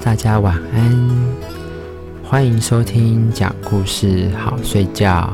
[0.00, 1.10] 大家晚安，
[2.22, 5.28] 欢迎收听讲故事好睡觉，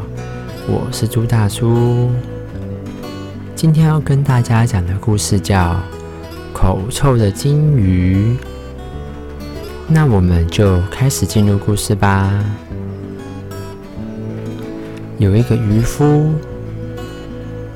[0.66, 2.10] 我是朱大叔。
[3.54, 5.74] 今天要跟大家讲的故事叫
[6.54, 8.34] 《口臭的金鱼》，
[9.86, 12.42] 那我们就开始进入故事吧。
[15.18, 16.32] 有一个渔夫，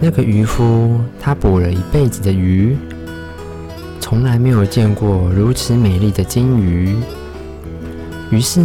[0.00, 2.78] 那个渔夫他捕了一辈子的鱼。
[4.10, 6.96] 从来没有见过如此美丽的金鱼，
[8.28, 8.60] 于是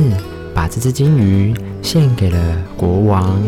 [0.55, 3.39] 把这只金鱼献给了国王。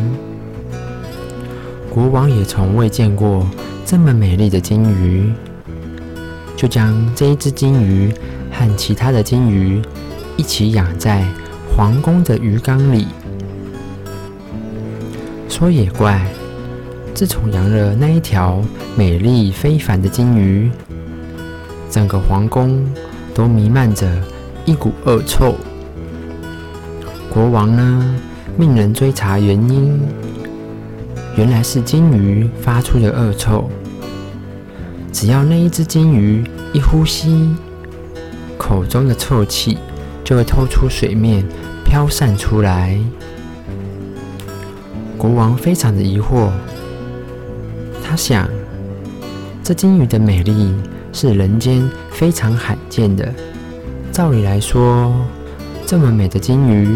[1.89, 3.49] 国王也从未见过
[3.83, 5.33] 这么美丽的金鱼，
[6.55, 8.13] 就将这一只金鱼
[8.51, 9.81] 和其他的金鱼
[10.35, 11.25] 一起养在
[11.75, 13.07] 皇宫的鱼缸里。
[15.49, 16.23] 说也怪，
[17.15, 18.63] 自从养了那一条
[18.95, 20.69] 美丽非凡的金鱼。
[21.89, 22.85] 整个皇宫
[23.33, 24.07] 都弥漫着
[24.65, 25.55] 一股恶臭。
[27.29, 28.15] 国王呢，
[28.57, 29.99] 命人追查原因，
[31.35, 33.69] 原来是金鱼发出的恶臭。
[35.11, 36.43] 只要那一只金鱼
[36.73, 37.55] 一呼吸，
[38.57, 39.77] 口中的臭气
[40.23, 41.45] 就会透出水面，
[41.85, 42.99] 飘散出来。
[45.17, 46.49] 国王非常的疑惑，
[48.03, 48.47] 他想，
[49.63, 50.73] 这金鱼的美丽。
[51.11, 53.27] 是人间非常罕见的。
[54.11, 55.13] 照理来说，
[55.85, 56.87] 这么美的金鱼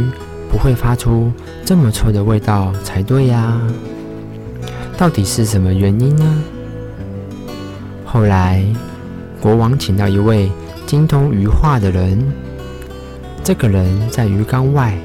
[0.49, 1.31] 不会发出
[1.63, 3.61] 这么臭的味道才对呀。
[4.97, 6.43] 到底是什么原因呢？
[8.05, 8.63] 后来，
[9.39, 10.51] 国王请到一位
[10.85, 12.19] 精通鱼话的人。
[13.43, 14.95] 这个人在鱼缸外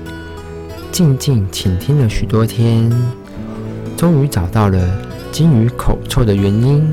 [0.93, 2.91] 静静倾听了许多天，
[3.97, 4.79] 终于找到了
[5.33, 6.87] 金鱼口臭的原因。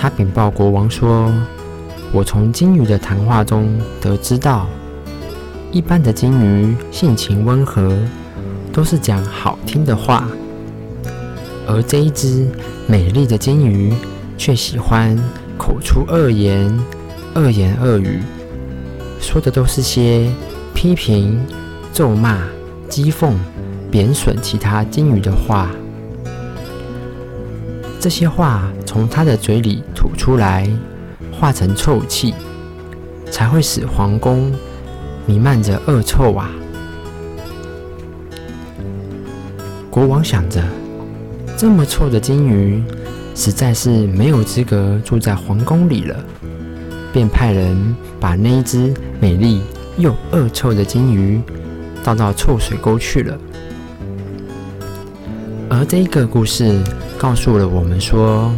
[0.00, 1.30] 他禀报国王说
[2.10, 4.66] ：“我从金鱼的谈话中得知到，
[5.70, 7.94] 一般的金鱼性情温和，
[8.72, 10.26] 都是讲好听的话，
[11.66, 12.48] 而这一只
[12.86, 13.92] 美丽的金鱼
[14.38, 15.14] 却喜欢
[15.58, 16.74] 口出恶言、
[17.34, 18.22] 恶言恶语，
[19.20, 20.32] 说的都是些
[20.72, 21.38] 批评、
[21.92, 22.38] 咒骂、
[22.88, 23.34] 讥讽、
[23.90, 25.70] 贬损其他金鱼的话。”
[28.00, 30.68] 这些话从他的嘴里吐出来，
[31.30, 32.34] 化成臭气，
[33.30, 34.52] 才会使皇宫
[35.26, 36.50] 弥漫着恶臭啊！
[39.88, 40.60] 国王想着，
[41.56, 42.82] 这么臭的金鱼，
[43.36, 46.16] 实在是没有资格住在皇宫里了，
[47.12, 49.62] 便派人把那一只美丽
[49.98, 51.40] 又恶臭的金鱼
[52.02, 53.38] 倒到臭水沟去了。
[55.68, 56.76] 而这个故事
[57.16, 58.52] 告诉了我们说，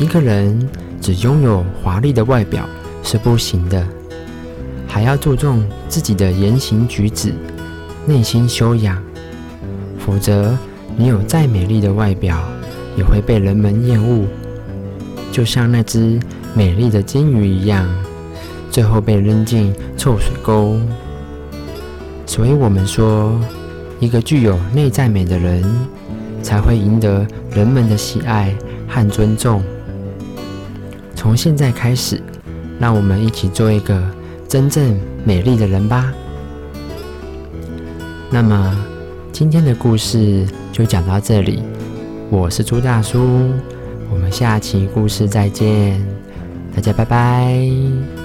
[0.00, 0.66] 一个人
[0.98, 2.66] 只拥有华丽的外表
[3.02, 3.86] 是不行的，
[4.88, 7.34] 还要注重自己的言行举止、
[8.06, 8.96] 内心修养。
[9.98, 10.56] 否则，
[10.96, 12.42] 你有再美丽的外表，
[12.96, 14.24] 也会被人们厌恶，
[15.30, 16.18] 就像那只
[16.54, 17.86] 美丽的金鱼一样，
[18.70, 20.80] 最后被扔进臭水沟。
[22.24, 23.38] 所以我们说，
[23.98, 25.62] 一个具有内在美的人。
[26.42, 28.56] 才会赢得人们的喜爱
[28.88, 29.62] 和尊重。
[31.20, 32.18] 从现在开始，
[32.78, 34.02] 让我们一起做一个
[34.48, 36.10] 真正美丽的人吧。
[38.30, 38.74] 那么，
[39.30, 41.62] 今天的故事就讲到这里。
[42.30, 43.50] 我是朱大叔，
[44.10, 46.02] 我们下期故事再见，
[46.74, 48.19] 大家拜拜。